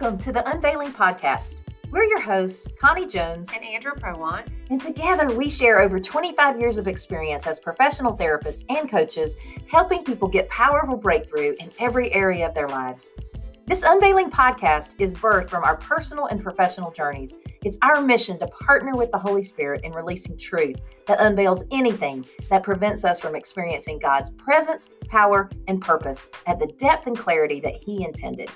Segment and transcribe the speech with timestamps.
[0.00, 1.56] Welcome to the Unveiling Podcast.
[1.90, 4.46] We're your hosts, Connie Jones and Andra Prowant.
[4.70, 9.34] And together we share over 25 years of experience as professional therapists and coaches,
[9.68, 13.10] helping people get powerful breakthrough in every area of their lives.
[13.66, 17.34] This Unveiling podcast is birthed from our personal and professional journeys.
[17.64, 20.76] It's our mission to partner with the Holy Spirit in releasing truth
[21.08, 26.68] that unveils anything that prevents us from experiencing God's presence, power, and purpose at the
[26.78, 28.48] depth and clarity that He intended.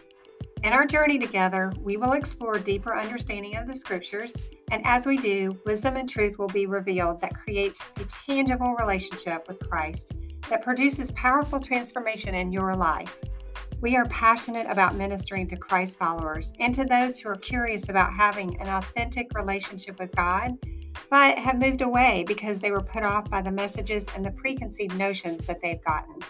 [0.63, 4.33] In our journey together, we will explore deeper understanding of the scriptures,
[4.71, 9.49] and as we do, wisdom and truth will be revealed that creates a tangible relationship
[9.49, 10.13] with Christ
[10.49, 13.19] that produces powerful transformation in your life.
[13.81, 18.15] We are passionate about ministering to Christ followers and to those who are curious about
[18.15, 20.57] having an authentic relationship with God,
[21.11, 24.97] but have moved away because they were put off by the messages and the preconceived
[24.97, 26.21] notions that they've gotten.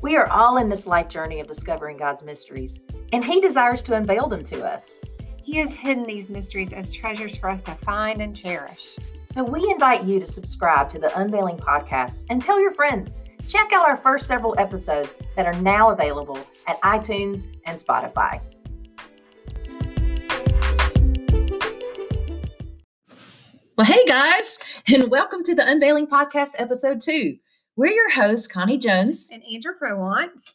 [0.00, 2.80] We are all in this life journey of discovering God's mysteries,
[3.12, 4.96] and He desires to unveil them to us.
[5.42, 8.96] He has hidden these mysteries as treasures for us to find and cherish.
[9.26, 13.16] So we invite you to subscribe to the Unveiling Podcast and tell your friends.
[13.48, 18.40] Check out our first several episodes that are now available at iTunes and Spotify.
[23.76, 27.38] Well, hey guys, and welcome to the Unveiling Podcast, episode two.
[27.78, 30.52] We're your hosts, Connie Jones and Andra Prowant.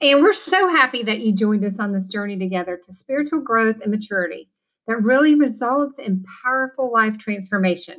[0.00, 3.82] And we're so happy that you joined us on this journey together to spiritual growth
[3.82, 4.48] and maturity
[4.86, 7.96] that really results in powerful life transformation.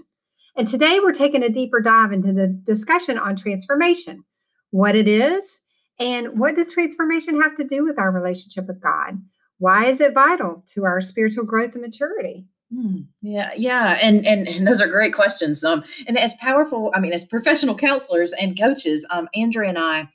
[0.57, 4.23] And today we're taking a deeper dive into the discussion on transformation,
[4.71, 5.59] what it is,
[5.99, 9.21] and what does transformation have to do with our relationship with God?
[9.59, 12.47] Why is it vital to our spiritual growth and maturity?
[12.73, 12.99] Hmm.
[13.21, 15.63] Yeah, yeah, and, and and those are great questions.
[15.63, 20.07] Um, and as powerful, I mean, as professional counselors and coaches, um, Andra and I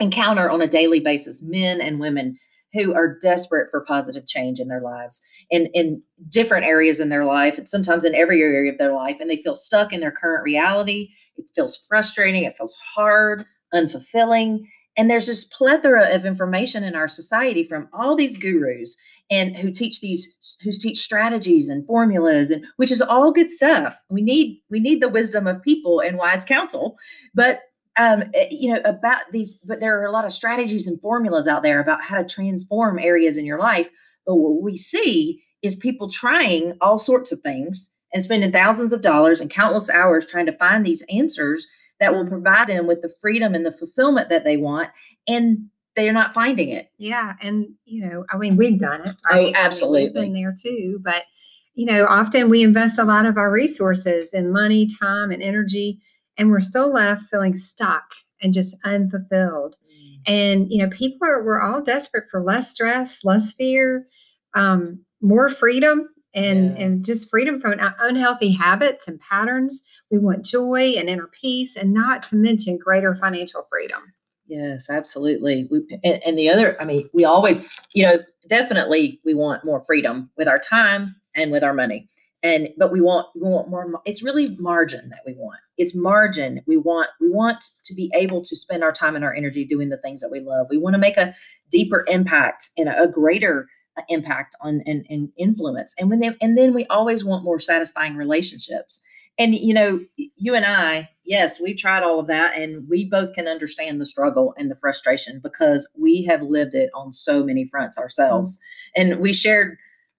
[0.00, 2.38] encounter on a daily basis men and women
[2.72, 7.24] who are desperate for positive change in their lives in in different areas in their
[7.24, 10.10] life and sometimes in every area of their life and they feel stuck in their
[10.12, 14.66] current reality it feels frustrating it feels hard unfulfilling
[14.96, 18.96] and there's this plethora of information in our society from all these gurus
[19.30, 23.96] and who teach these who teach strategies and formulas and which is all good stuff
[24.10, 26.96] we need we need the wisdom of people and wise counsel
[27.34, 27.60] but
[27.98, 31.46] um, eh, you know, about these, but there are a lot of strategies and formulas
[31.46, 33.88] out there about how to transform areas in your life.
[34.26, 39.00] But what we see is people trying all sorts of things and spending thousands of
[39.00, 41.66] dollars and countless hours trying to find these answers
[42.00, 44.90] that will provide them with the freedom and the fulfillment that they want.
[45.26, 46.90] And they're not finding it.
[46.98, 47.34] Yeah.
[47.40, 49.16] And, you know, I mean, we've done it.
[49.30, 49.54] Right?
[49.54, 50.04] Oh, absolutely.
[50.04, 51.00] we've been there too.
[51.02, 51.24] But,
[51.74, 56.00] you know, often we invest a lot of our resources and money, time, and energy
[56.36, 58.04] and we're still left feeling stuck
[58.42, 59.76] and just unfulfilled.
[59.86, 60.20] Mm.
[60.26, 64.06] And you know, people are we're all desperate for less stress, less fear,
[64.54, 66.84] um, more freedom, and yeah.
[66.84, 69.82] and just freedom from unhealthy habits and patterns.
[70.10, 74.12] We want joy and inner peace, and not to mention greater financial freedom.
[74.46, 75.66] Yes, absolutely.
[75.72, 79.82] We, and, and the other, I mean, we always, you know, definitely we want more
[79.84, 82.08] freedom with our time and with our money
[82.46, 86.60] and but we want we want more it's really margin that we want it's margin
[86.66, 89.88] we want we want to be able to spend our time and our energy doing
[89.88, 91.34] the things that we love we want to make a
[91.70, 93.66] deeper impact and a, a greater
[94.08, 98.16] impact on and, and influence and when they and then we always want more satisfying
[98.16, 99.02] relationships
[99.38, 103.32] and you know you and i yes we've tried all of that and we both
[103.32, 107.64] can understand the struggle and the frustration because we have lived it on so many
[107.64, 108.58] fronts ourselves
[108.96, 109.12] mm-hmm.
[109.12, 109.76] and we shared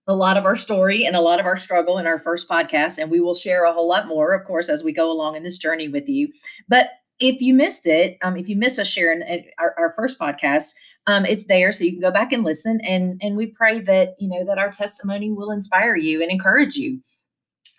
[0.08, 2.98] a lot of our story and a lot of our struggle in our first podcast.
[2.98, 5.44] And we will share a whole lot more, of course, as we go along in
[5.44, 6.30] this journey with you.
[6.70, 6.88] But
[7.19, 9.23] if you missed it, um, if you missed us sharing
[9.57, 10.73] our, our first podcast,
[11.07, 12.79] um, it's there, so you can go back and listen.
[12.81, 16.75] And and we pray that you know that our testimony will inspire you and encourage
[16.75, 17.01] you.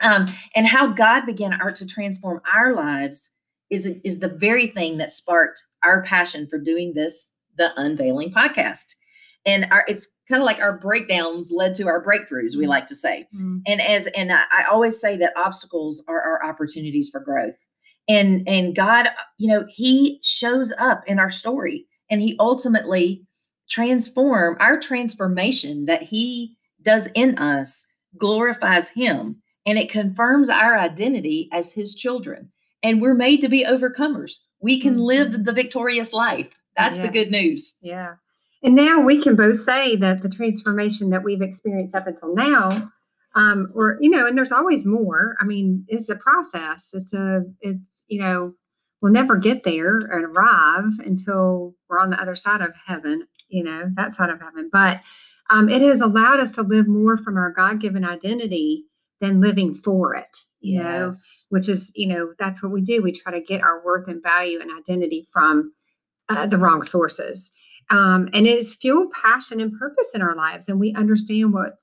[0.02, 3.32] Um, and how God began art to transform our lives
[3.70, 8.94] is is the very thing that sparked our passion for doing this, the Unveiling podcast
[9.46, 12.68] and our it's kind of like our breakdowns led to our breakthroughs we mm.
[12.68, 13.58] like to say mm-hmm.
[13.66, 17.66] and as and I, I, always say that obstacles are our opportunities for growth
[18.08, 19.08] and and god
[19.38, 23.22] you know he shows up in our story and he ultimately
[23.68, 29.36] transform our transformation that he does in us glorifies him
[29.68, 32.50] and it confirms our identity as his children.
[32.82, 34.38] And we're made to be overcomers.
[34.62, 35.02] We can mm-hmm.
[35.02, 36.48] live the victorious life.
[36.74, 37.02] That's yeah.
[37.02, 37.76] the good news.
[37.82, 38.14] Yeah.
[38.62, 42.90] And now we can both say that the transformation that we've experienced up until now,
[43.38, 45.36] um, or you know, and there's always more.
[45.40, 46.90] I mean, it's a process.
[46.92, 48.54] It's a, it's you know,
[49.00, 53.26] we'll never get there and arrive until we're on the other side of heaven.
[53.48, 54.68] You know, that side of heaven.
[54.72, 55.00] But
[55.50, 58.84] um, it has allowed us to live more from our god-given identity
[59.20, 61.10] than living for it you know
[61.50, 64.22] which is you know that's what we do we try to get our worth and
[64.22, 65.72] value and identity from
[66.28, 67.50] uh, the wrong sources
[67.90, 71.76] um, and it's fueled passion and purpose in our lives and we understand what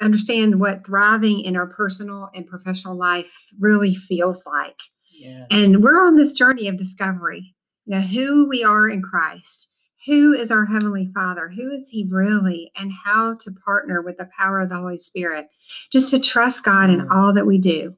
[0.00, 4.76] understand what thriving in our personal and professional life really feels like
[5.12, 5.46] Yes.
[5.50, 7.54] and we're on this journey of discovery
[7.86, 9.68] you know who we are in christ
[10.06, 14.28] who is our heavenly father who is he really and how to partner with the
[14.38, 15.48] power of the holy spirit
[15.90, 17.10] just to trust god in Mm.
[17.10, 17.96] all that we do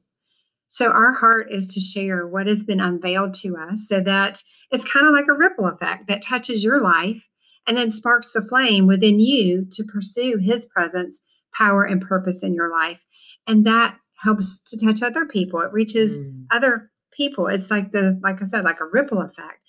[0.67, 4.89] so our heart is to share what has been unveiled to us so that it's
[4.91, 7.21] kind of like a ripple effect that touches your life
[7.67, 11.19] and then sparks the flame within you to pursue his presence,
[11.61, 12.99] power, and purpose in your life.
[13.47, 15.59] And that helps to touch other people.
[15.61, 16.45] It reaches Mm.
[16.51, 17.47] other people.
[17.47, 19.59] It's like the, like I said, like a ripple effect.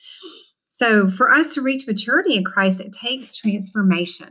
[0.69, 4.29] So for us to reach maturity in Christ, it takes transformation,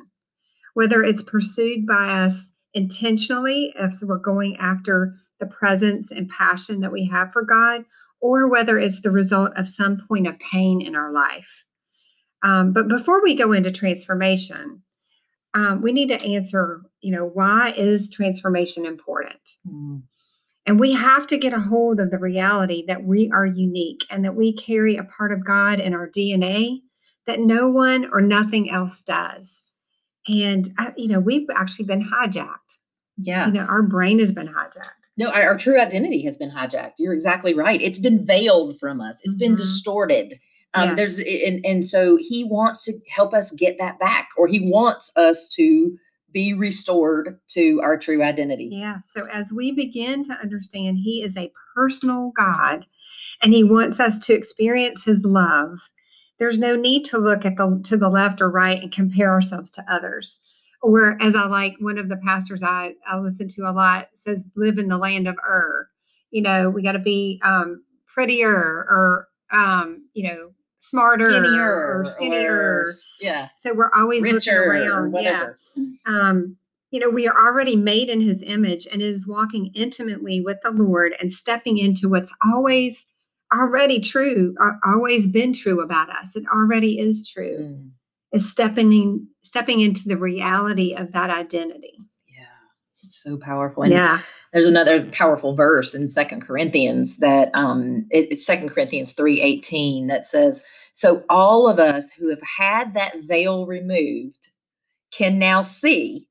[0.73, 6.91] whether it's pursued by us intentionally, if we're going after the presence and passion that
[6.91, 7.83] we have for God,
[8.21, 11.51] or whether it's the result of some point of pain in our life.
[12.43, 14.83] Um, but before we go into transformation,
[15.53, 19.39] um, we need to answer, you know, why is transformation important?
[19.67, 20.03] Mm.
[20.65, 24.23] And we have to get a hold of the reality that we are unique and
[24.23, 26.81] that we carry a part of God in our DNA
[27.27, 29.63] that no one or nothing else does.
[30.27, 32.77] And, uh, you know, we've actually been hijacked.
[33.17, 33.47] Yeah.
[33.47, 35.09] You know, our brain has been hijacked.
[35.17, 36.93] No, our, our true identity has been hijacked.
[36.99, 37.81] You're exactly right.
[37.81, 39.19] It's been veiled from us.
[39.23, 39.57] It's been Mhm.
[39.57, 40.33] distorted.
[40.73, 44.71] Um, There's and and so he wants to help us get that back, or he
[44.71, 45.97] wants us to
[46.33, 48.69] be restored to our true identity.
[48.71, 48.97] Yeah.
[49.05, 52.85] So as we begin to understand He is a personal God
[53.41, 55.77] and He wants us to experience His love,
[56.39, 59.71] there's no need to look at the to the left or right and compare ourselves
[59.71, 60.39] to others.
[60.81, 64.45] Or as I like one of the pastors I, I listen to a lot says,
[64.55, 65.87] live in the land of Ur.
[66.31, 72.05] You know, we got to be um, prettier or um, you know, smarter Skinnier or
[72.05, 72.85] skinnier.
[72.85, 72.91] or-
[73.21, 75.15] yeah, so we're always looking richer or around.
[75.19, 75.51] Yeah
[76.05, 76.57] um,
[76.91, 80.71] you know, we are already made in his image and is walking intimately with the
[80.71, 83.05] Lord and stepping into what's always
[83.53, 84.55] already true,
[84.85, 86.35] always been true about us.
[86.35, 87.57] It already is true.
[87.59, 87.89] Mm,
[88.33, 91.97] Is stepping in, stepping into the reality of that identity.
[92.29, 92.45] yeah,
[93.03, 93.83] it's so powerful.
[93.83, 94.21] And yeah.
[94.53, 100.07] There's another powerful verse in Second Corinthians that um it- it's Second Corinthians three eighteen
[100.07, 100.63] that says,
[100.93, 104.49] "So all of us who have had that veil removed
[105.11, 106.27] can now see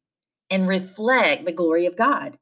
[0.51, 2.39] and reflect the glory of God,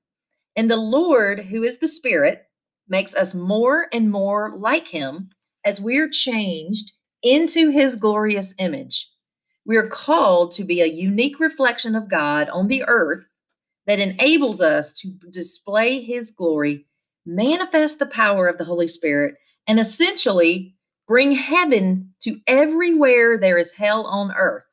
[0.56, 2.46] and the Lord, who is the Spirit,
[2.88, 5.30] makes us more and more like Him
[5.64, 6.92] as we're changed
[7.22, 9.10] into His glorious image."
[9.66, 13.27] We are called to be a unique reflection of God on the earth
[13.88, 16.86] that enables us to display his glory,
[17.26, 19.34] manifest the power of the Holy Spirit,
[19.66, 20.76] and essentially
[21.08, 24.64] bring heaven to everywhere there is hell on earth.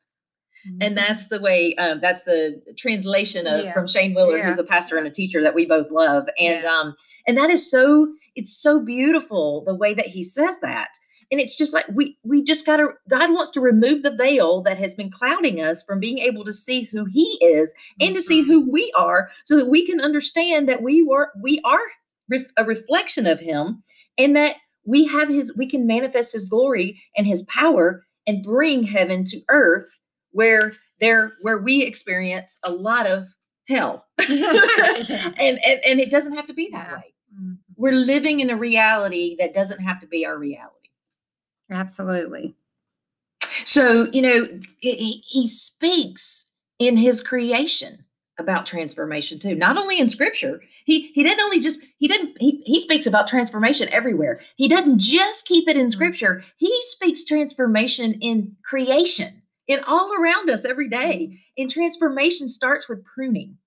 [0.81, 3.73] And that's the way, um, that's the translation of Yeah.
[3.73, 6.27] from Shane Willard, who's a pastor and a teacher that we both love.
[6.39, 6.69] And Yeah.
[6.69, 6.95] um,
[7.27, 10.89] and that is so it's so beautiful the way that he says that.
[11.31, 14.77] And it's just like we we just gotta God wants to remove the veil that
[14.77, 18.41] has been clouding us from being able to see who he is and to see
[18.43, 18.45] Mhm.
[18.47, 21.81] who we are so that we can understand that we were we are
[22.29, 23.83] ref- a reflection of him
[24.17, 28.83] and that we have his we can manifest his glory and his power and bring
[28.83, 29.99] heaven to earth
[30.31, 33.27] where there where we experience a lot of
[33.67, 37.57] hell and, and and it doesn't have to be that way Mhm.
[37.75, 40.74] we're living in a reality that doesn't have to be our reality
[41.71, 42.55] Absolutely.
[43.65, 44.47] so you know
[44.79, 48.03] he, he speaks in his creation
[48.37, 50.61] about transformation too not only in scripture.
[50.85, 54.41] He he didn't only just he didn't he, he speaks about transformation everywhere.
[54.55, 55.91] He doesn't just keep it in mm-hmm.
[55.91, 56.43] scripture.
[56.57, 61.29] He speaks transformation in creation in all around us every day.
[61.29, 61.35] Mm-hmm.
[61.57, 63.57] And transformation starts with pruning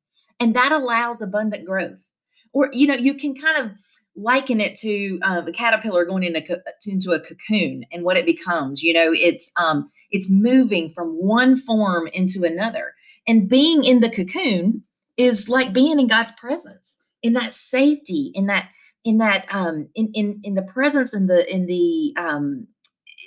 [0.41, 2.13] and that allows abundant growth.
[2.53, 3.73] Or you know you can kind of
[4.21, 8.17] liken it to um, a caterpillar going in a, co- into a cocoon and what
[8.17, 12.95] it becomes you know it's um it's moving from one form into another.
[13.27, 14.83] And being in the cocoon
[15.17, 18.69] is like being in god's presence in that safety in that
[19.05, 22.67] in that um in in in the presence in the in the um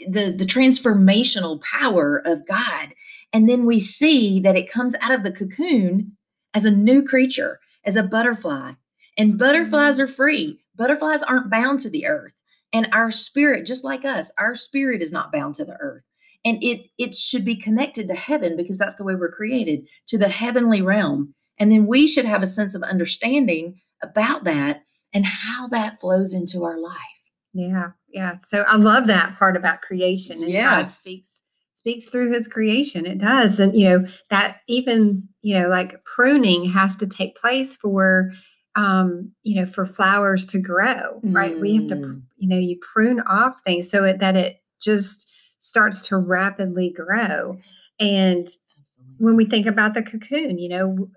[0.08, 2.94] the the transformational power of god.
[3.34, 6.18] And then we see that it comes out of the cocoon
[6.54, 8.74] as a new creature as a butterfly.
[9.18, 12.34] And butterflies are free butterflies aren't bound to the earth
[12.74, 16.04] and our spirit just like us our spirit is not bound to the earth
[16.46, 20.18] and it it should be connected to heaven because that's the way we're created to
[20.18, 25.26] the heavenly realm and then we should have a sense of understanding about that and
[25.26, 26.98] how that flows into our life
[27.54, 28.38] Yeah, yeah.
[28.44, 30.82] So I love that part about creation and Yeah.
[30.82, 31.42] God speaks
[31.74, 33.06] speaks through his creation.
[33.08, 33.60] It does.
[33.60, 38.32] And you know, that even, you know, like pruning has to take place for
[38.76, 41.60] um, you know, for flowers to grow, right?
[41.60, 42.22] We have to, Mm.
[42.38, 47.60] you know, you prune off things so it, that it just starts to rapidly grow.
[48.00, 48.48] And
[49.18, 51.10] when we think about the cocoon, you know,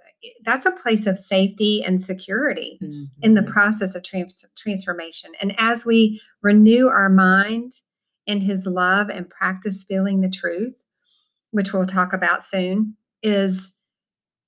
[0.44, 2.78] that's a place of safety and security
[3.22, 3.52] in the Mhm.
[3.52, 5.30] process of trans- transformation.
[5.40, 7.72] And as we renew our mind
[8.26, 10.80] in his love and practice feeling the truth,
[11.52, 13.72] which we'll talk about soon, is,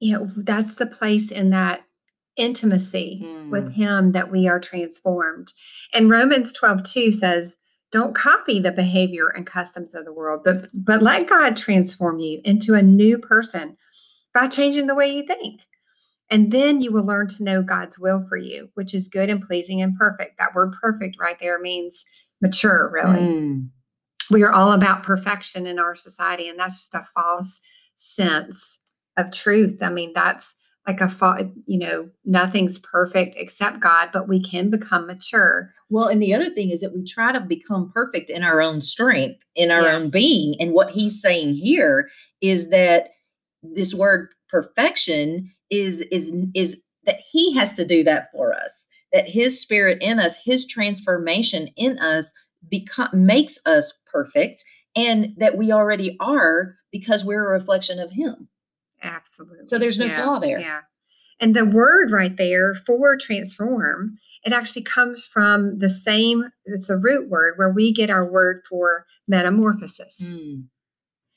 [0.01, 1.86] you know, that's the place in that
[2.37, 3.73] intimacy with Mm.
[3.73, 5.52] him that we are transformed.
[5.95, 7.57] And Romans 12, 2 says,
[7.93, 12.40] don't copy the behavior and customs of the world, but but let God transform you
[12.45, 13.76] into a new person
[14.35, 15.61] by changing the way you think.
[16.28, 19.40] And then you will learn to know God's will for you, which is good and
[19.40, 20.38] pleasing and perfect.
[20.38, 22.05] That word perfect right there means
[22.43, 23.21] mature, really.
[23.21, 23.69] Mm.
[24.31, 27.61] We are all about perfection in our society, and that's just a false
[27.95, 28.81] sense
[29.16, 29.81] of truth.
[29.81, 34.71] I mean, that's like a fa- you know, nothing's perfect except God, but we can
[34.71, 35.73] become mature.
[35.90, 38.81] Well, and the other thing is that we try to become perfect in our own
[38.81, 40.55] strength, in our own being.
[40.61, 42.09] And what he's saying here
[42.40, 43.11] is that
[43.62, 48.87] this word perfection is is is that he has to do that for us.
[49.12, 52.33] That his spirit in us, his transformation in us
[52.69, 54.64] become makes us perfect
[54.95, 58.49] and that we already are because we're a reflection of him.
[59.07, 59.67] Absolutely.
[59.67, 60.59] So there's no flaw there.
[60.59, 60.81] Yeah.
[61.41, 66.97] And the word right there for transform, it actually comes from the same, it's a
[66.97, 70.17] root word where we get our word for metamorphosis.
[70.23, 70.67] Mm.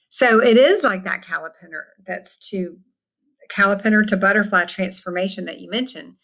[0.09, 2.77] So it is like that caliper that's to
[3.51, 6.15] caliper to butterfly transformation that you mentioned.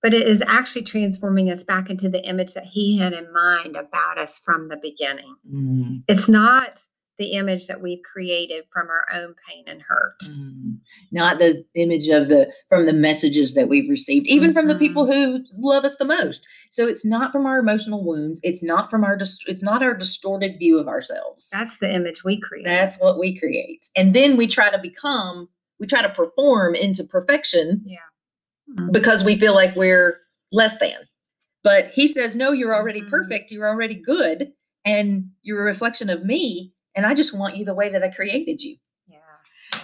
[0.00, 3.76] But it is actually transforming us back into the image that he had in mind
[3.76, 5.36] about us from the beginning.
[5.48, 6.02] Mm.
[6.08, 6.82] It's not
[7.22, 10.18] the image that we've created from our own pain and hurt.
[10.28, 10.78] Mm.
[11.12, 15.06] not the image of the from the messages that we've received even from the people
[15.06, 19.04] who love us the most so it's not from our emotional wounds it's not from
[19.04, 22.64] our dist- it's not our distorted view of ourselves That's the image we create.
[22.64, 25.48] that's what we create and then we try to become
[25.78, 27.84] we try to perform into perfection
[28.78, 28.92] Mhm.
[28.92, 30.18] because we feel like we're
[30.50, 30.98] less than
[31.62, 33.10] but he says no you're already Mhm.
[33.10, 34.52] perfect you're already good
[34.84, 38.08] and you're a reflection of me and i just want you the way that i
[38.08, 38.76] created you
[39.08, 39.18] yeah.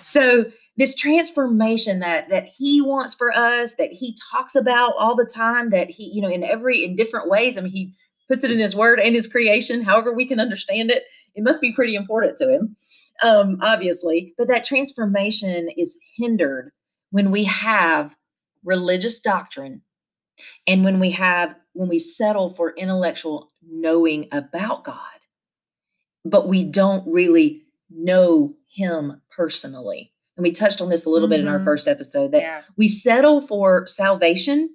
[0.02, 0.44] so
[0.78, 5.70] this transformation that that he wants for us, that he talks about all the time,
[5.70, 7.58] that he, you know, in every in different ways.
[7.58, 7.94] I mean, he
[8.28, 11.02] puts it in his word and his creation, however we can understand it.
[11.34, 12.76] It must be pretty important to him,
[13.22, 14.34] um, obviously.
[14.38, 16.70] But that transformation is hindered
[17.10, 18.14] when we have
[18.64, 19.82] religious doctrine
[20.66, 25.17] and when we have when we settle for intellectual knowing about God,
[26.25, 30.12] but we don't really know him personally.
[30.37, 31.64] And we touched on this a little bit in our Mhm.
[31.64, 32.62] first episode that yeah.
[32.76, 34.70] we settle for salvation,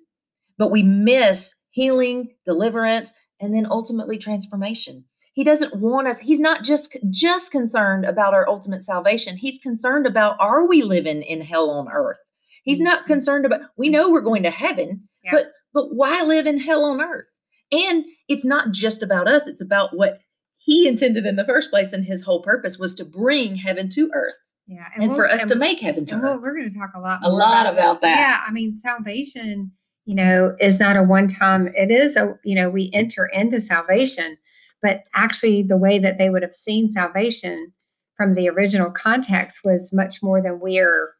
[0.57, 5.05] but we miss healing, deliverance, and then ultimately transformation.
[5.33, 9.37] He doesn't want us, he's not just just concerned about our ultimate salvation.
[9.37, 12.19] He's concerned about are we living in hell on earth?
[12.63, 13.07] He's not Mhm.
[13.07, 15.31] concerned about we know we're going to heaven, Yeah.
[15.31, 17.25] but but why live in hell on earth?
[17.71, 20.19] And it's not just about us, it's about what
[20.65, 24.09] he intended in the first place and his whole purpose was to bring heaven to
[24.13, 24.33] earth
[24.67, 24.87] Yeah.
[24.95, 26.29] and, we'll- for us and to make heaven to And earth.
[26.31, 28.15] we'll, we're going to talk a lot A lot about that.
[28.17, 29.71] Yeah, I mean, salvation,
[30.05, 31.67] you know, is not a one time.
[31.75, 34.37] It is a, you know, we enter into salvation,
[34.81, 37.71] but actually, the way that they would have seen salvation
[38.17, 41.13] from the original context was much more than we're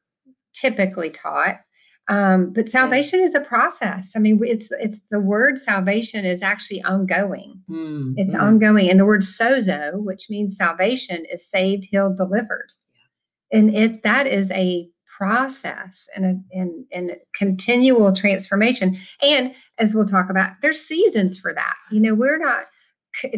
[0.53, 1.57] typically taught.
[2.09, 4.11] Um, but salvation is a process.
[4.15, 7.61] I mean, it's it's the word salvation is actually ongoing.
[7.69, 8.41] Mm, It's mm.
[8.41, 8.89] ongoing.
[8.89, 12.73] And the word sozo, which means salvation, is saved, healed, delivered.
[13.51, 18.97] And it that is a process and a and, and continual transformation.
[19.21, 21.75] And as we'll talk about, there's seasons for that.
[21.89, 22.65] You know, we're not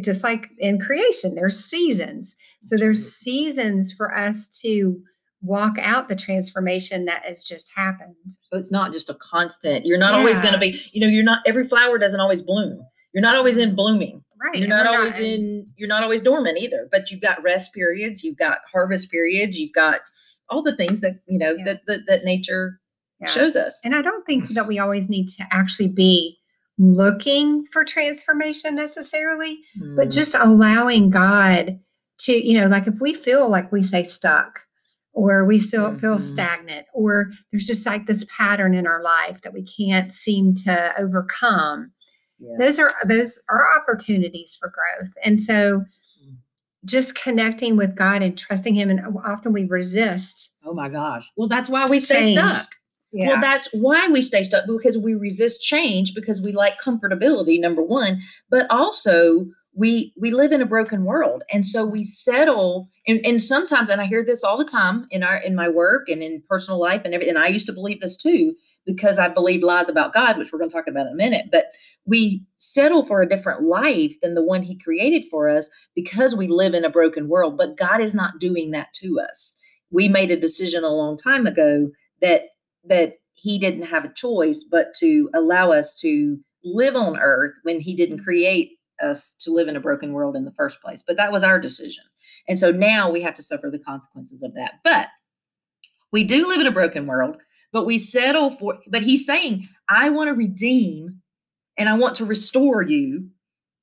[0.02, 2.36] just like in creation, there's seasons.
[2.64, 5.00] So there's seasons for us to
[5.46, 8.16] walk out the transformation that has just happened.
[8.52, 9.86] So it's not just a constant.
[9.86, 12.82] You're not always going to be, you know, you're not every flower doesn't always bloom.
[13.14, 14.24] You're not always in blooming.
[14.44, 14.58] Right.
[14.60, 18.38] You're not always in you're not always dormant either, but you've got rest periods, you've
[18.38, 20.02] got harvest periods, you've got
[20.50, 21.64] all the things that, you know, Yeah.
[21.66, 22.80] that, that that nature
[23.22, 23.28] Yeah.
[23.28, 23.80] shows us.
[23.84, 26.38] And I don't think that we always need to actually be
[26.78, 29.60] looking for transformation necessarily,
[29.96, 31.80] but Mm, just allowing God
[32.18, 34.62] to you know like if we feel like we say stuck
[35.16, 36.22] or we still feel Mhm.
[36.34, 40.94] stagnant or there's just like this pattern in our life that we can't seem to
[41.00, 41.92] overcome
[42.60, 45.84] those are those are opportunities for growth and so
[46.24, 46.36] Mm.
[46.86, 51.32] just connecting with god and trusting him and often we resist Oh my gosh.
[51.38, 52.40] Well, that's why we stay Change.
[52.40, 52.68] stuck.
[53.14, 57.84] Well, that's why we stay stuck because we resist change because we like comfortability, number
[57.84, 58.20] one,
[58.50, 61.44] but also we we live in a broken world.
[61.51, 65.22] And so we settle and, and sometimes, and I hear this all the time in
[65.22, 67.36] our in my work and in personal life and everything.
[67.36, 68.55] And I used to believe this too,
[68.86, 71.48] because I believed lies about God, which we're going to talk about in a minute.
[71.51, 71.65] But
[72.05, 76.48] we settle for a different life than the one he created for us because we
[76.48, 77.58] live in a broken world.
[77.58, 79.58] But God is not doing that to us.
[79.91, 81.89] We made a decision a long time ago
[82.22, 82.44] that
[82.86, 87.82] that he didn't have a choice but to allow us to live on earth when
[87.82, 88.72] he didn't create
[89.02, 91.60] us to live in a broken world in the first place but that was our
[91.60, 92.04] decision.
[92.48, 94.80] And so now we have to suffer the consequences of that.
[94.84, 95.08] But
[96.12, 97.38] we do live in a broken world
[97.72, 101.22] but we settle for but he's saying i want to redeem
[101.78, 103.30] and i want to restore you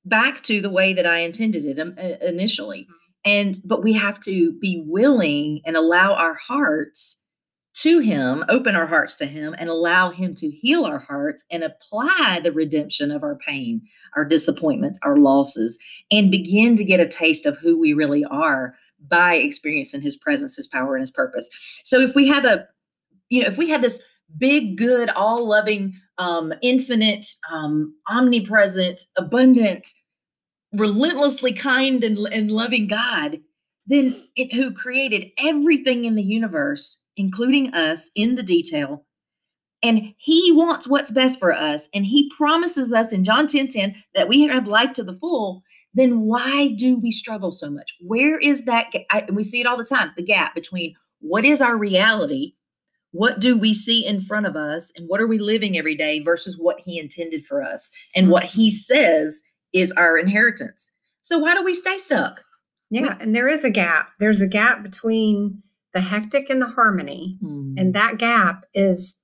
[0.05, 2.87] back to the way that i intended it um, initially.
[3.25, 7.22] And but we have to be willing and allow our hearts
[7.73, 11.63] to him open our hearts to him and allow him to heal our hearts and
[11.63, 13.81] apply the redemption of our pain
[14.15, 15.77] our disappointments our losses
[16.11, 18.75] and begin to get a taste of who we really are
[19.07, 21.49] by experiencing his presence his power and his purpose.
[21.83, 22.67] So if we have a
[23.29, 24.01] you know if we have this
[24.37, 29.87] big good all loving um infinite um omnipresent abundant
[30.73, 33.39] relentlessly kind and, and loving God,
[33.85, 39.05] then it, who created everything in the universe, including us in the detail,
[39.81, 43.95] and he wants what's best for us, and he promises us in John 10 10
[44.15, 47.93] that we have life to the full, then why do we struggle so much?
[47.99, 48.87] Where is that?
[49.11, 52.53] I, and we see it all the time the gap between what is our reality,
[53.11, 56.19] what do we see in front of us, and what are we living every day
[56.19, 58.95] versus what he intended for us and what he mm-hmm.
[58.95, 60.91] says is our inheritance.
[61.21, 62.41] So why do we stay stuck?
[62.93, 65.61] yeah and there is a gap there's a gap between
[65.93, 67.37] the hectic and the harmony.
[67.77, 69.17] And that gap is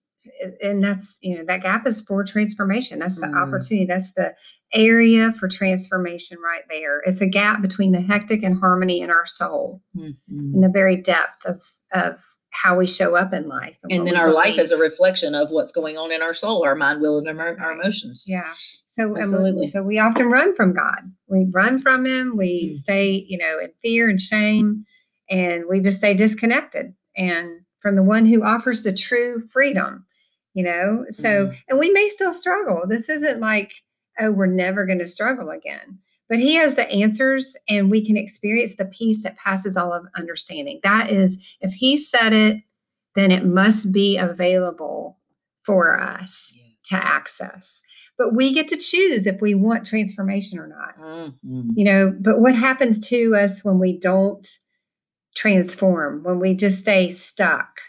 [0.61, 2.99] and that's you know that gap is for transformation.
[2.99, 3.37] That's the Mm.
[3.41, 3.85] opportunity.
[3.85, 4.33] That's the
[4.73, 7.01] area for transformation right there.
[7.05, 9.81] It's a gap between the hectic and harmony in our soul.
[9.97, 10.15] Mhm.
[10.55, 11.61] in the very depth of
[11.93, 12.17] of
[12.51, 15.49] how we show up in life and what then our life is a reflection of
[15.51, 18.25] what's going on in our soul, our mind, will, and our, our emotions.
[18.27, 18.51] yeah.
[18.87, 19.67] So Absolutely.
[19.67, 20.99] so we often run from god.
[21.27, 22.35] We run from him.
[22.37, 22.77] We Mm.
[22.77, 24.85] stay you know in fear and shame
[25.29, 26.93] and we just stay disconnected.
[27.17, 30.05] And from the one who offers the true freedom
[30.55, 31.05] you know?
[31.11, 31.57] So Mhm.
[31.69, 32.83] and we may still struggle.
[32.87, 33.71] This isn't like
[34.19, 35.99] oh we're never going to struggle again.
[36.27, 40.07] But he has the answers and we can experience the peace that passes all of
[40.17, 40.79] understanding.
[40.83, 42.57] That is if he said it
[43.15, 45.19] then it must be available
[45.63, 46.87] for us Yes.
[46.89, 47.81] to access.
[48.17, 50.97] But we get to choose if we want transformation or not.
[50.97, 51.69] Mhm.
[51.75, 54.59] you know but what happens to us when we don't
[55.35, 57.79] transform when we just stay stuck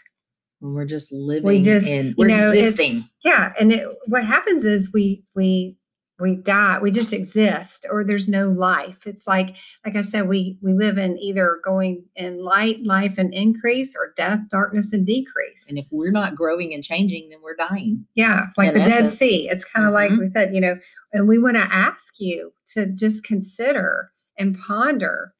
[0.59, 3.09] When we're just living we just, and we're know, existing.
[3.23, 5.75] yeah and it, what happens is we we
[6.19, 10.55] we die we just exist or there's no life it's like like i said we
[10.61, 15.65] we live in either going in light life and increase or death darkness and decrease
[15.67, 18.05] And if we're not growing and changing, then we're dying.
[18.13, 20.19] yeah like in the dead sea it's kind of like Mhm.
[20.19, 20.77] we said you know
[21.11, 25.33] and we want to ask you to just consider and ponder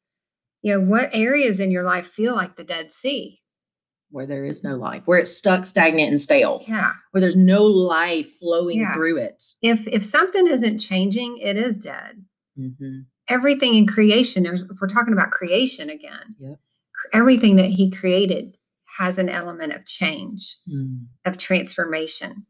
[0.62, 3.40] you know what areas in your life feel like the dead sea
[4.10, 7.64] Where there is no life, where it's stuck, stagnant, and stale, yeah where there's no
[7.64, 8.94] life flowing Yeah.
[8.94, 9.42] through it.
[9.62, 12.24] if if something isn't changing it is dead
[12.58, 13.06] Mhm.
[13.28, 16.58] everything in creation if we're talking about creation again Yep.
[17.12, 18.56] everything that he created
[18.98, 21.06] has an element of change Mm.
[21.24, 22.46] of transformation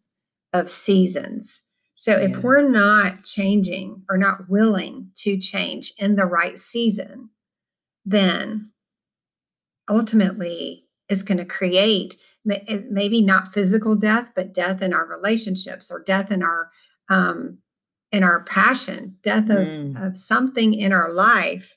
[0.53, 1.63] of seasons
[1.95, 2.37] so Yeah.
[2.37, 7.31] if we're not changing or not willing to change in the right season
[8.05, 8.71] then
[9.89, 16.01] ultimately it's going to create maybe not physical death but death in our relationships or
[16.03, 16.71] death in our
[17.09, 17.59] um
[18.11, 20.07] in our passion death of Mm.
[20.07, 21.77] of something in our life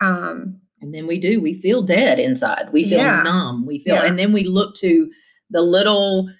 [0.00, 2.70] um And then we do, we feel dead inside.
[2.72, 3.22] We feel Yeah.
[3.22, 3.66] numb.
[3.66, 4.06] We feel, Yeah.
[4.06, 5.10] and then we look to
[5.50, 6.30] the little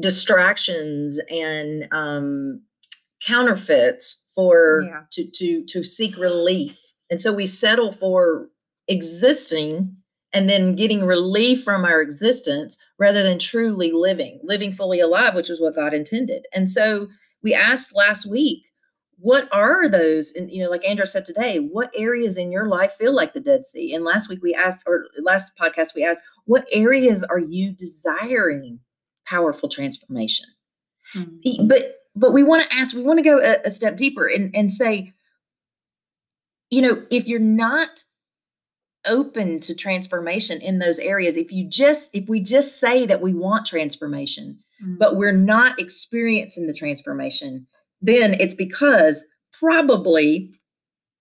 [0.00, 2.62] distractions and um,
[3.20, 5.02] counterfeits for Yeah.
[5.12, 6.78] to to to seek relief.
[7.10, 8.48] And so we settle for
[8.88, 9.96] existing
[10.32, 15.48] and then getting relief from our existence rather than truly living, living fully alive, which
[15.48, 16.46] is what God intended.
[16.52, 17.08] And so
[17.42, 18.64] we asked last week,
[19.18, 22.92] what are those and you know like andra said today what areas in your life
[22.92, 26.20] feel like the dead sea and last week we asked or last podcast we asked
[26.46, 28.78] what areas are you desiring
[29.24, 30.46] powerful transformation
[31.14, 31.68] mm-hmm.
[31.68, 34.54] but but we want to ask we want to go a, a step deeper and
[34.54, 35.12] and say
[36.74, 38.04] you know if you're not
[39.06, 43.34] open to transformation in those areas if you just if we just say that we
[43.34, 44.96] want transformation mm-hmm.
[44.98, 47.66] but we're not experiencing the transformation
[48.00, 49.24] then it's because
[49.58, 50.52] probably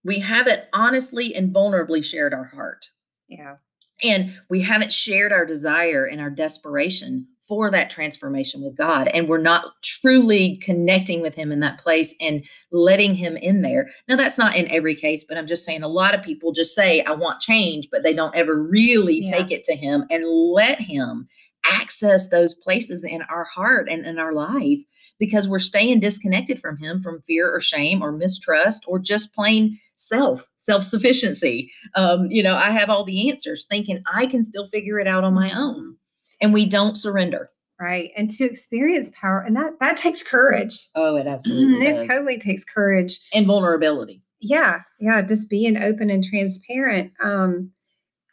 [0.04, 2.90] we haven't honestly and vulnerably shared our heart.
[3.28, 3.56] Yeah.
[4.04, 9.08] And we haven't shared our desire and our desperation for that transformation with God.
[9.10, 13.90] And we're not truly connecting with Him in that place and letting Him in there.
[14.08, 16.74] Now, that's not in every case, but I'm just saying a lot of people just
[16.74, 19.38] say, I want change, but they don't ever really yeah.
[19.38, 21.28] take it to Him and let Him
[21.66, 24.82] access those places in our heart and in our life
[25.20, 29.80] because we're staying disconnected from him from fear or shame or mistrust or just plain
[29.96, 35.00] self self-sufficiency um, you know i have all the answers thinking i can still figure
[35.00, 35.96] it out on my own
[36.44, 37.50] and we don't surrender.
[37.82, 40.88] Right and to experience power and that that takes courage.
[40.94, 43.20] Oh it absolutely it totally takes courage.
[43.34, 44.22] And vulnerability.
[44.40, 47.72] Yeah yeah just being open and transparent um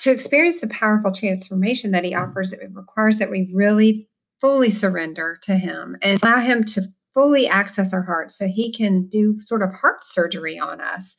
[0.01, 4.09] to experience the powerful transformation that he offers, it requires that we really
[4.41, 9.07] fully surrender to him and allow him to fully access our hearts so he can
[9.09, 11.17] do sort of heart surgery on us.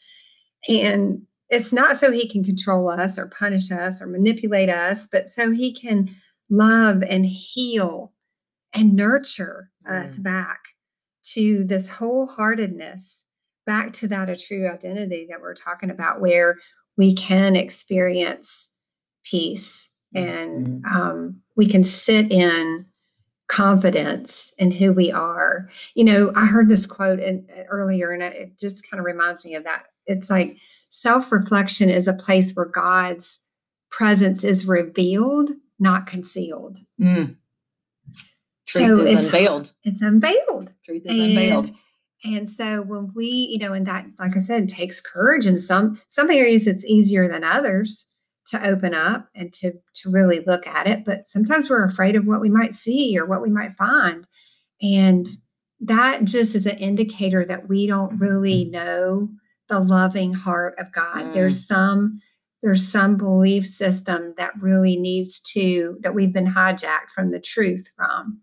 [0.67, 5.30] And it's not so he can control us or punish us or manipulate us, but
[5.30, 6.15] so he can
[6.52, 8.14] love and heal
[8.74, 10.04] and nurture mm.
[10.04, 10.60] us back
[11.34, 13.22] to this wholeheartedness,
[13.66, 16.58] back to that a true identity that we're talking about, where
[16.98, 18.70] we can experience
[19.24, 20.96] peace and mm-hmm.
[20.96, 22.86] um, we can sit in
[23.48, 25.70] confidence in who we are.
[25.96, 29.56] You know, I heard this quote in, earlier and it just kind of reminds me
[29.56, 29.88] of that.
[30.06, 30.58] It's like
[30.90, 33.40] self reflection is a place where God's
[33.90, 36.78] presence is revealed, not concealed.
[37.00, 37.36] Mm.
[38.67, 39.74] Truth so is it's, unveiled.
[39.84, 40.72] It's unveiled.
[40.86, 41.70] Truth is and, unveiled.
[42.24, 46.00] And so when we, you know, and that, like I said, takes courage in some
[46.08, 48.06] some areas it's easier than others
[48.48, 52.26] to open up and to to really look at it but sometimes we're afraid of
[52.26, 54.26] what we might see or what we might find
[54.82, 55.28] and
[55.80, 58.72] that just is an indicator that we don't really mm-hmm.
[58.72, 59.30] know
[59.70, 61.34] the loving heart of God mm.
[61.34, 62.20] there's some
[62.62, 67.89] there's some belief system that really needs to that we've been hijacked from the truth
[67.95, 68.39] from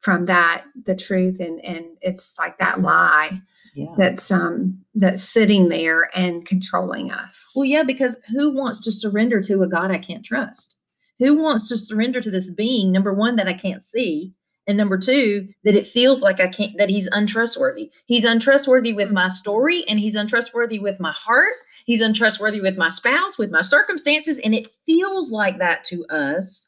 [0.00, 3.40] from that the truth and and it's like that lie
[3.74, 3.94] yeah.
[3.96, 7.50] that's um that's sitting there and controlling us.
[7.54, 10.76] Well, yeah, because who wants to surrender to a God I can't trust?
[11.18, 14.32] Who wants to surrender to this being, number one, that I can't see,
[14.66, 17.90] and number two, that it feels like I can't that he's untrustworthy.
[18.06, 21.54] He's untrustworthy with my story, and he's untrustworthy with my heart.
[21.86, 26.66] He's untrustworthy with my spouse, with my circumstances, and it feels like that to us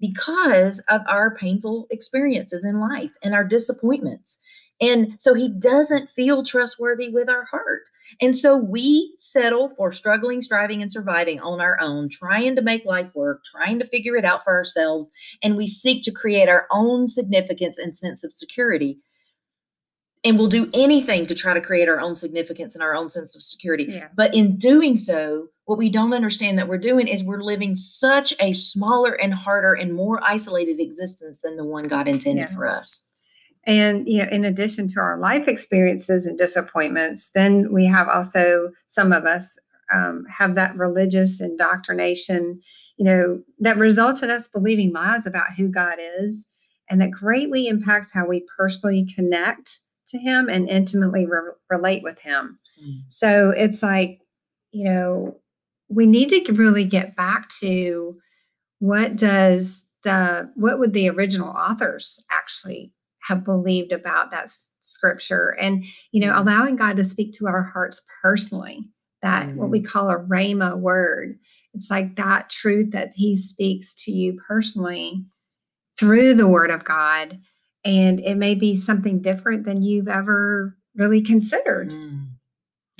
[0.00, 4.40] because of our painful experiences in life and our disappointments.
[4.80, 7.82] And so he doesn't feel trustworthy with our heart.
[8.20, 12.84] And so we settle for struggling, striving, and surviving on our own, trying to make
[12.84, 15.12] life work, trying to figure it out for ourselves.
[15.40, 18.98] And we seek to create our own significance and sense of security.
[20.24, 23.34] And we'll do anything to try to create our own significance and our own sense
[23.34, 23.86] of security.
[23.88, 24.08] Yeah.
[24.14, 28.32] But in doing so, what we don't understand that we're doing is we're living such
[28.38, 32.54] a smaller and harder and more isolated existence than the one God intended yeah.
[32.54, 33.08] for us.
[33.64, 38.70] And, you know, in addition to our life experiences and disappointments, then we have also
[38.88, 39.56] some of us
[39.92, 42.60] um, have that religious indoctrination,
[42.96, 46.44] you know, that results in us believing lies about who God is
[46.90, 49.80] and that greatly impacts how we personally connect
[50.12, 52.58] to Him and intimately re- relate with Him.
[52.82, 53.02] Mm.
[53.08, 54.20] So it's like,
[54.70, 55.36] you know,
[55.88, 58.16] we need to really get back to
[58.78, 65.84] what does the what would the original authors actually have believed about that scripture and
[66.10, 66.38] you know mm.
[66.38, 68.88] allowing god to speak to our hearts personally
[69.22, 69.54] that mm.
[69.54, 69.86] what we mm.
[69.86, 71.38] call a rhema word
[71.74, 75.24] it's like that truth that he speaks to you personally
[75.98, 77.38] through the word of god
[77.84, 82.26] and it may be something different than you've ever really considered mm.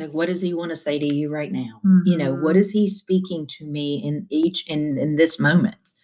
[0.01, 2.01] like what does he want to say to you right now mm-hmm.
[2.07, 2.79] you know what mm-hmm.
[2.79, 5.95] he speaking to me in each in in this moment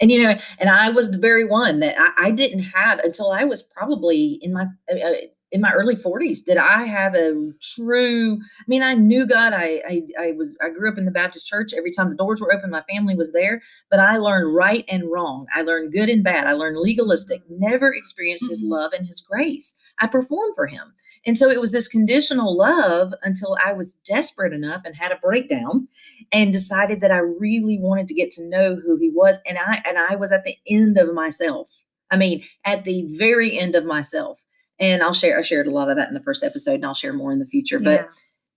[0.00, 3.32] and you know and i was the very one that i, I didn't have until
[3.32, 5.14] i was probably in my uh, uh
[5.50, 9.82] in my early 40s did I have a true I mean I knew God I,
[9.88, 12.52] I I was I grew up in the Baptist church every time the doors were
[12.52, 16.22] open my family was there but I learned right and wrong I learned good and
[16.22, 18.70] bad I learned legalistic never experienced his Mhm.
[18.70, 20.92] love and his grace I performed for him
[21.26, 25.16] and so it was this conditional love until I was desperate enough and had a
[25.16, 25.88] breakdown
[26.32, 29.82] and decided that I really wanted to get to know who he was and I
[29.86, 33.84] and I was at the end of myself I mean at the very end of
[33.86, 34.44] myself
[34.80, 36.94] and I'll share I shared a lot of that in the first episode and I'll
[36.94, 38.06] share more in the future but Yeah.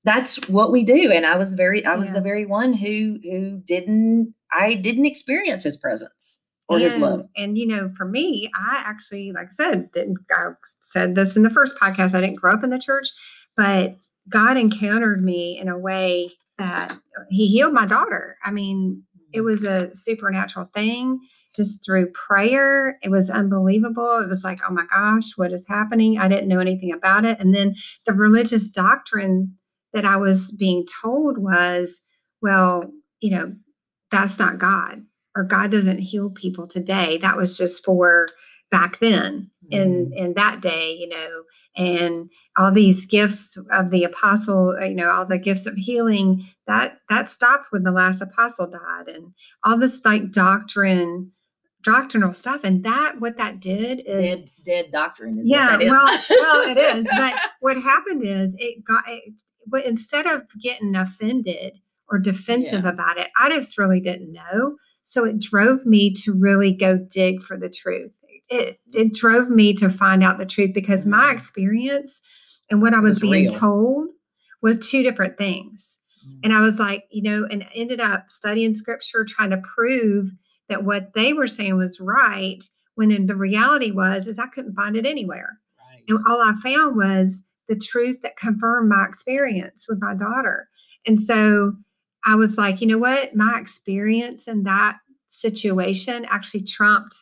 [0.03, 2.15] that's what we do and I was very I was Yeah.
[2.15, 7.57] the very one who who didn't I didn't experience his presence or his love And
[7.57, 11.49] you know, for me, I actually, like I said, didn't I said this in the
[11.49, 12.15] first podcast.
[12.15, 13.09] I didn't grow up in the church,
[13.57, 13.97] but
[14.29, 16.97] God encountered me in a way that
[17.29, 18.37] He healed my daughter.
[18.43, 19.03] I mean,
[19.33, 19.45] it mm.
[19.45, 21.19] was a supernatural thing
[21.55, 22.97] just through prayer.
[23.03, 24.19] It was unbelievable.
[24.19, 26.17] It was like, oh my gosh, what is happening?
[26.17, 27.39] I didn't know anything about it.
[27.39, 29.57] And then the religious doctrine
[29.93, 32.01] that I was being told was,
[32.41, 33.53] well, you know,
[34.09, 35.03] that's not God
[35.35, 37.17] or God doesn't heal people today.
[37.17, 38.27] That was just for
[38.69, 41.43] back then in in that day, you know,
[41.77, 46.47] and all these gifts of the apostle, uh, you know, all the gifts of healing
[46.67, 49.33] that that stopped when the last apostle died, and
[49.63, 51.31] all this like doctrine,
[51.83, 56.69] doctrinal stuff, and that what that did is dead dead doctrine is yeah, well, well,
[56.69, 57.05] it is.
[57.17, 59.03] But what happened is it got.
[59.07, 59.33] It,
[59.67, 61.73] but instead of getting offended
[62.09, 64.75] or defensive about it, I just really didn't know.
[65.03, 68.11] So it drove me to really go dig for the truth.
[68.49, 71.33] It it drove me to find out the truth because my Mm.
[71.35, 72.21] experience
[72.69, 73.59] and what I was, Was being real.
[73.59, 74.07] told
[74.61, 75.97] was two different things.
[76.27, 76.39] Mm.
[76.45, 80.31] And I was like, you know, and ended up studying scripture, trying to prove
[80.71, 82.63] that what they were saying was right.
[82.95, 85.59] When in the reality was, is I couldn't find it anywhere.
[85.79, 86.03] Right.
[86.07, 90.67] And all I found was the truth that confirmed my experience with my daughter.
[91.07, 91.73] And so
[92.25, 93.35] I was like, you know what?
[93.35, 97.15] My experience in that situation actually trumped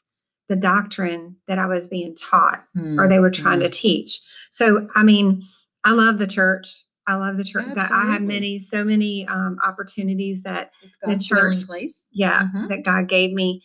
[0.47, 3.07] the doctrine that I was being taught or hmm.
[3.07, 3.73] they were trying to hmm.
[3.73, 4.19] teach.
[4.51, 5.43] So, I mean,
[5.85, 6.83] I love the church.
[7.09, 7.65] I love the church.
[7.75, 10.71] That I have many, so many um, opportunities that
[11.03, 12.07] the church- place.
[12.13, 12.69] yeah Mhm.
[12.69, 13.63] that god gave me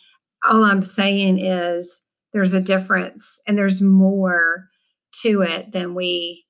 [0.49, 2.01] all i'm saying is
[2.33, 4.69] there's a difference and there's more
[5.23, 6.45] to it than we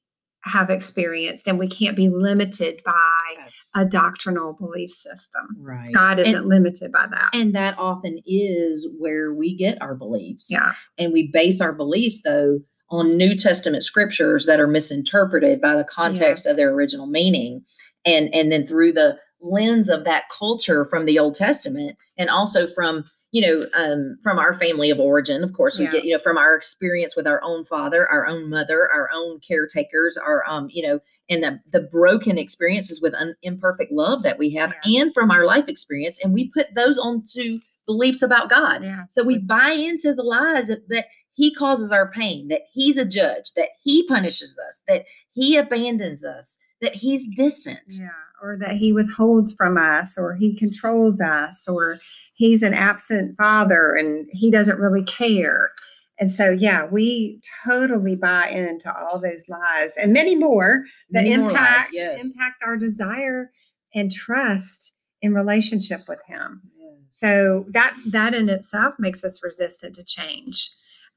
[0.45, 2.93] have experienced and we can't be limited by
[3.39, 5.93] That's a doctrinal belief system right.
[5.95, 10.49] god isn't and, limited by that and that often is where we get our beliefs.
[10.51, 12.59] yeah and we base our beliefs though
[12.95, 17.65] on New Testament scriptures that are misinterpreted by the context of their original meaning.
[18.05, 22.67] And and then through the lens of that culture from the Old Testament and also
[22.67, 25.91] from you know um, from our family of origin of course we Yeah.
[25.93, 29.41] get you know from our experience with our own father our own mother our own
[29.41, 34.39] caretakers our um you know and the, the broken experiences with un, imperfect love that
[34.39, 36.19] we have and from our life experience.
[36.23, 38.85] And we put those onto beliefs about God.
[38.85, 42.97] Yeah so we buy into the lies that, that he causes our pain, that he's
[42.97, 47.93] a judge, that he punishes us, that he abandons us, that he's distant.
[48.01, 48.09] yeah
[48.43, 51.99] or that he withholds from us or he controls us or
[52.35, 55.71] he's an absent father and he doesn't really care
[56.19, 61.37] and so yeah we totally buy into all those lies and many more that Many
[61.39, 62.25] more lies, impact yes.
[62.25, 63.51] impact our desire
[63.95, 64.93] and trust
[65.23, 66.91] in relationship with him Yes.
[67.11, 70.69] so that that in itself makes us resistant to change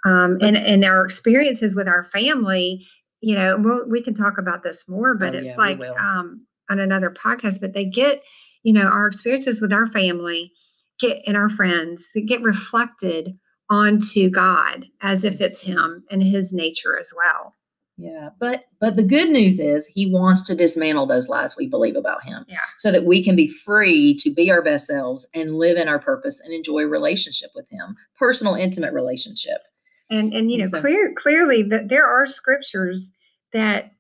[0.06, 2.86] um, and and our experiences with our family
[3.22, 6.46] you know we'll, we can talk about this more but Oh, it's yeah, like um,
[6.70, 8.22] on another podcast but they get
[8.64, 10.52] you know our experiences with our family
[11.00, 13.38] get and our friends they get reflected
[13.70, 17.54] onto god as if it's him and his nature as well
[17.98, 21.96] Yeah, but but the good news is he wants to dismantle those lies we believe
[21.96, 22.46] about him.
[22.48, 22.60] Yeah.
[22.78, 25.98] So that we can be free to be our best selves and live in our
[25.98, 29.62] purpose and enjoy relationship with him, personal, intimate relationship.
[30.10, 33.12] And and you know so- clear clearly that there are scriptures
[33.54, 33.92] that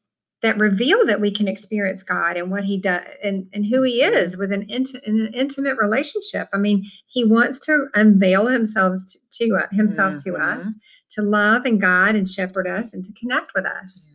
[0.43, 4.04] that reveal that we can experience God and what he does and, and who he
[4.04, 4.13] Mhm.
[4.15, 6.48] is with an, int- in an intimate relationship.
[6.54, 10.63] I mean, he wants to unveil himself to, to uh, himself to us,
[11.13, 14.08] to love and guide and shepherd us and to connect with us.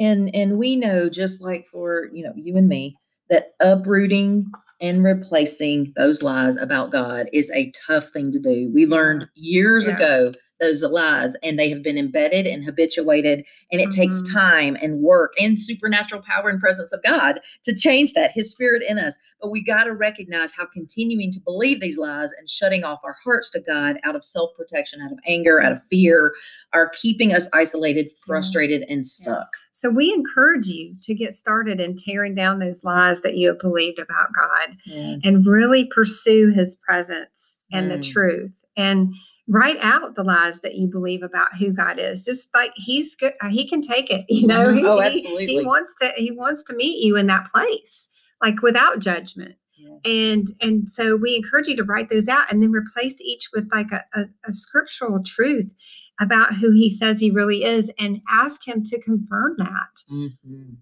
[0.00, 2.96] And and we know just like for, you know, you and me,
[3.28, 4.50] that uprooting
[4.80, 8.70] and replacing those lies about God is a tough thing to do.
[8.74, 9.96] We learned years Yeah.
[9.96, 10.32] ago
[10.64, 14.32] those lies and they have been embedded and habituated and it takes Mhm.
[14.32, 18.82] time and work and supernatural power and presence of god to change that his spirit
[18.88, 19.16] in us.
[19.40, 23.16] But we got to recognize how continuing to believe these lies and shutting off our
[23.22, 26.32] hearts to god out of self-protection out of anger out of fear
[26.72, 29.48] are keeping us isolated frustrated and stuck.
[29.72, 33.58] So we encourage you to get started in tearing down those lies that you have
[33.58, 34.76] believed about God
[35.24, 38.12] and really pursue his presence and the Mm.
[38.12, 38.50] truth.
[38.76, 39.12] And
[39.46, 42.24] write out the lies that you believe about who God is.
[42.24, 44.68] Just like he's good, uh, he can take it, you know.
[44.68, 44.84] Mhm.
[44.84, 45.46] Oh, He- absolutely.
[45.46, 48.08] He wants to he wants to meet you in that place,
[48.42, 49.56] like without judgment.
[49.76, 49.96] Yeah.
[50.04, 53.68] And and so we encourage you to write those out and then replace each with
[53.72, 55.72] like a, a, a scriptural truth
[56.20, 59.90] about who he says he really is and ask him to confirm that.
[60.10, 60.76] Mhm.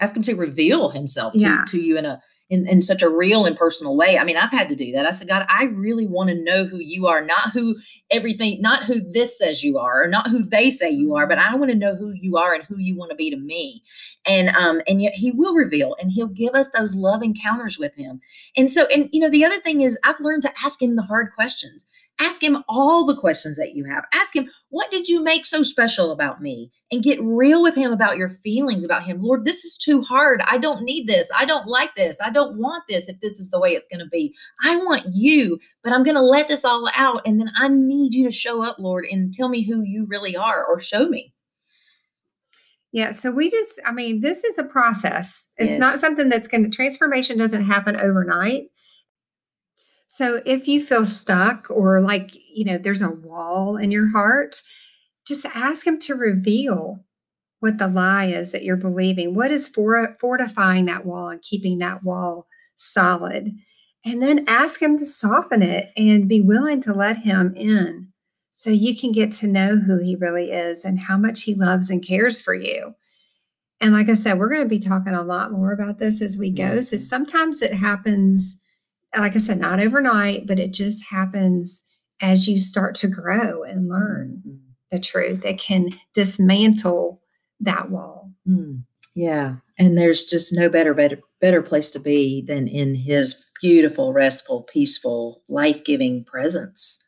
[0.00, 1.64] Ask him to reveal himself to, Yeah.
[1.68, 4.18] to you in a in, in such a real and personal way.
[4.18, 5.06] I mean, I've had to do that.
[5.06, 7.76] I said, God, I really want to know who you are, not who
[8.10, 11.38] everything, not who this says you are, or not who they say you are, but
[11.38, 13.82] I want to know who you are and who you want to be to me.
[14.26, 17.94] And um, and yet he will reveal and he'll give us those love encounters with
[17.94, 18.20] him.
[18.56, 21.02] And so, and you know, the other thing is I've learned to ask him the
[21.02, 21.84] hard questions.
[22.20, 24.04] Ask him all the questions that you have.
[24.12, 26.72] Ask him, what did you make so special about me?
[26.90, 29.22] And get real with him about your feelings about him.
[29.22, 30.42] Lord, this is too hard.
[30.44, 31.30] I don't need this.
[31.36, 32.18] I don't like this.
[32.20, 34.34] I don't want this if this is the way it's going to be.
[34.64, 37.22] I want you, but I'm going to let this all out.
[37.24, 40.36] And then I need you to show up, Lord, and tell me who you really
[40.36, 41.32] are or show me.
[42.90, 45.46] Yeah, so we just, I mean, this is a process.
[45.58, 48.70] It's not something that's going to, transformation doesn't happen overnight.
[50.10, 54.62] So if you feel stuck or like, you know, there's a wall in your heart,
[55.26, 57.04] just ask Him to reveal
[57.60, 59.34] what the lie is that you're believing.
[59.34, 63.52] What is for, fortifying that wall and keeping that wall solid?
[64.04, 68.08] And then ask Him to soften it and be willing to let Him in
[68.50, 71.90] so you can get to know who He really is and how much He loves
[71.90, 72.94] and cares for you.
[73.80, 76.38] And like I said, we're going to be talking a lot more about this as
[76.38, 76.80] we go.
[76.80, 77.00] So Mhm.
[77.00, 78.56] sometimes it happens,
[79.16, 81.82] like I said, not overnight, but it just happens
[82.20, 84.58] as you start to grow and learn Mm,
[84.90, 85.44] the truth.
[85.44, 87.20] It can dismantle
[87.60, 88.32] that wall.
[88.46, 88.82] mm.
[89.14, 89.56] Yeah.
[89.78, 94.62] And there's just no better, better, better place to be than in his beautiful, restful,
[94.62, 96.98] peaceful, life-giving presence.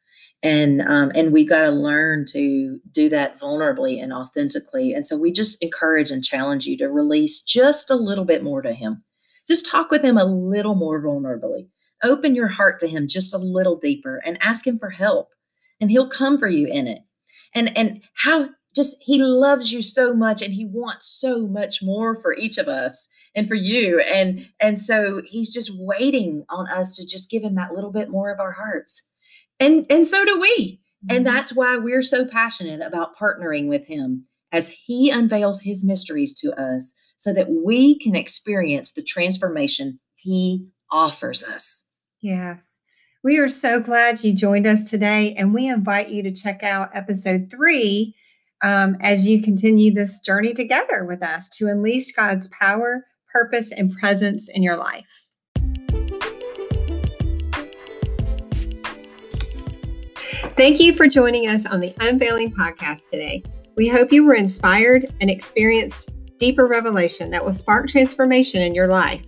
[0.42, 4.92] And um, and we've got to learn to do that vulnerably and authentically.
[4.92, 8.62] And so we just encourage and challenge you to release just a little bit more
[8.62, 9.04] to him.
[9.46, 11.68] Just talk with him a little more vulnerably.
[12.02, 15.28] Open your heart to him just a little deeper and ask him for help.
[15.80, 17.00] And he'll come for you in it.
[17.54, 22.20] And and how just he loves you so much and he wants so much more
[22.20, 26.94] for each of us and for you and and so he's just waiting on us
[26.96, 29.02] to just give him that little bit more of our hearts
[29.58, 31.30] and and so do we and Mhm.
[31.32, 36.52] that's why we're so passionate about partnering with him as he unveils his mysteries to
[36.52, 41.86] us so that we can experience the transformation he offers us
[42.20, 42.66] Yes.
[43.22, 46.90] We are so glad you joined us today, and we invite you to check out
[46.94, 48.14] episode three
[48.62, 53.92] um, as you continue this journey together with us to unleash God's power, purpose, and
[53.92, 55.26] presence in your life.
[60.56, 63.42] Thank you for joining us on the Unveiling Podcast today.
[63.76, 68.88] We hope you were inspired and experienced deeper revelation that will spark transformation in your
[68.88, 69.22] life.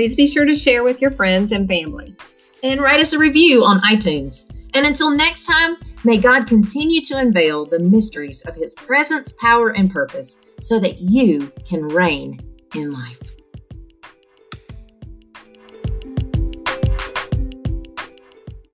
[0.00, 2.16] Please be sure to share with your friends and family.
[2.62, 4.50] and write us a review on iTunes.
[4.72, 9.76] And until next time, may God continue to unveil the mysteries of his presence, power,
[9.76, 12.40] and purpose so that you can reign
[12.74, 13.39] in life.